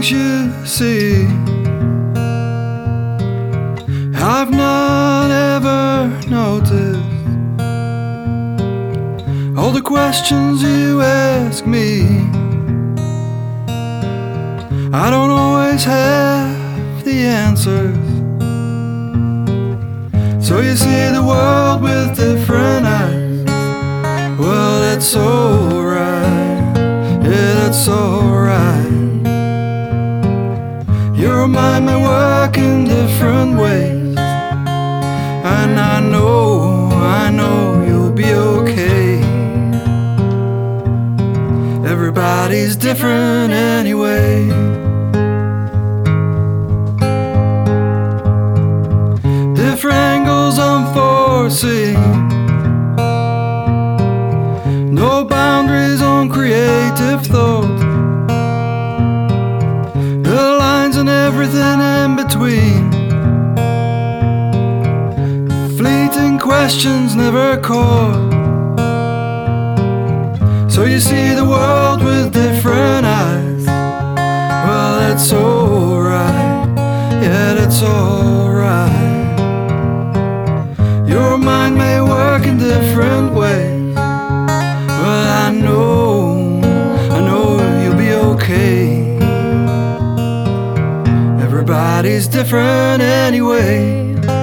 things 0.00 0.10
you 0.10 0.66
see. 0.66 1.26
I've 4.14 4.50
not 4.50 5.30
ever 5.30 6.08
noticed 6.28 7.00
all 9.58 9.72
the 9.72 9.82
questions 9.82 10.62
you 10.62 11.00
ask 11.02 11.66
me. 11.66 12.02
I 14.92 15.10
don't 15.10 15.30
always 15.30 15.84
have 15.84 17.04
the 17.04 17.26
answers. 17.44 17.96
So 20.46 20.60
you 20.60 20.76
see 20.76 21.10
the 21.12 21.24
world 21.26 21.82
with 21.82 22.16
different 22.16 22.86
eyes. 22.86 23.44
Well, 24.38 24.80
that's 24.80 25.14
alright. 25.16 26.76
Yeah, 27.22 27.54
that's 27.60 27.88
alright. 27.88 28.19
Mind 31.50 31.86
may 31.86 31.96
work 31.96 32.56
in 32.56 32.84
different 32.84 33.58
ways. 33.58 34.16
And 35.56 35.78
I 35.78 36.00
know, 36.00 36.88
I 36.92 37.30
know 37.30 37.84
you'll 37.86 38.12
be 38.12 38.32
okay. 38.32 39.20
Everybody's 41.92 42.76
different 42.76 43.52
anyway. 43.52 44.46
Different 49.54 49.98
angles 50.14 50.58
unforeseen. 50.58 51.98
No 54.94 55.24
boundaries 55.24 56.00
on 56.02 56.28
creative 56.28 57.22
thought. 57.26 57.59
Everything 61.32 61.78
in 61.80 62.16
between. 62.16 62.90
Fleeting 65.78 66.40
questions 66.40 67.14
never 67.14 67.56
caught. 67.58 68.32
So 70.68 70.82
you 70.84 70.98
see 70.98 71.34
the 71.40 71.44
world 71.44 72.02
with 72.02 72.32
different 72.32 73.06
eyes. 73.06 73.64
Well, 74.66 74.92
that's 75.02 75.32
alright. 75.32 76.68
Yeah, 77.22 77.54
that's 77.54 77.80
alright. 77.80 78.49
Everybody's 91.60 92.26
different 92.26 93.02
anyway. 93.02 94.39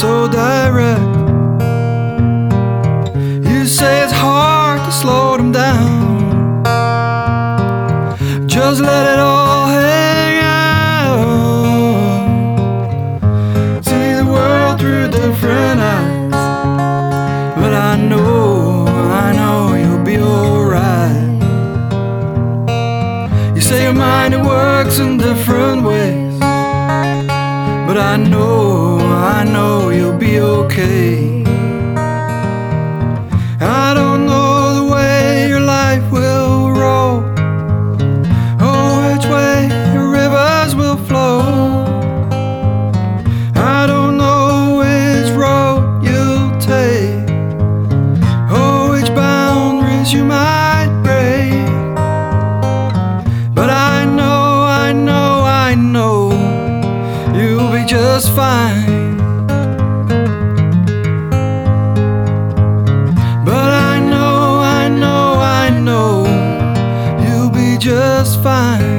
So 0.00 0.28
direct. 0.28 1.14
You 3.48 3.66
say 3.66 4.02
it's 4.04 4.12
hard 4.12 4.80
to 4.86 4.92
slow 4.92 5.36
them 5.36 5.52
down. 5.52 6.06
Just 8.46 8.80
let 8.80 9.04
it 9.14 9.18
all 9.18 9.66
hang 9.66 10.36
out. 10.42 11.44
See 13.84 14.12
the 14.20 14.24
world 14.24 14.80
through 14.80 15.08
different 15.10 15.80
eyes. 15.80 16.30
But 17.60 17.72
I 17.74 17.96
know, 18.10 18.86
I 18.86 19.32
know 19.38 19.74
you'll 19.82 20.04
be 20.04 20.16
alright. 20.18 21.42
You 23.54 23.60
say 23.60 23.84
your 23.84 23.94
mind 23.94 24.34
it 24.34 24.42
works 24.42 24.98
in 24.98 25.18
different 25.18 25.82
ways. 25.82 26.38
But 27.88 27.98
I 27.98 28.16
know, 28.16 28.75
I 29.26 29.42
know 29.42 29.90
you'll 29.90 30.16
be 30.16 30.38
okay. 30.38 31.42
I 33.60 33.92
don't 33.92 34.24
know 34.24 34.74
the 34.78 34.84
way 34.94 35.48
your 35.48 35.58
life 35.58 36.12
will 36.12 36.70
roll, 36.70 37.16
or 38.66 38.88
which 39.08 39.26
way 39.26 39.66
your 39.92 40.10
rivers 40.10 40.76
will 40.76 40.96
flow. 41.08 41.40
I 43.56 43.86
don't 43.88 44.16
know 44.16 44.78
which 44.78 45.28
road 45.34 46.04
you'll 46.06 46.56
take, 46.60 47.28
or 48.48 48.90
which 48.92 49.10
boundaries 49.12 50.12
you 50.12 50.24
might 50.24 50.90
break. 51.02 51.66
But 53.56 53.70
I 53.70 54.04
know, 54.04 54.62
I 54.86 54.92
know, 54.92 55.42
I 55.44 55.74
know 55.74 56.30
you'll 57.34 57.72
be 57.72 57.84
just 57.84 58.30
fine. 58.36 59.05
Just 68.26 68.42
fine. 68.42 68.95